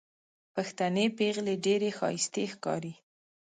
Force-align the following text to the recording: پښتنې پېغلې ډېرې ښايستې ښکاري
پښتنې 0.55 1.05
پېغلې 1.17 1.55
ډېرې 1.65 1.89
ښايستې 1.97 2.43
ښکاري 2.53 2.93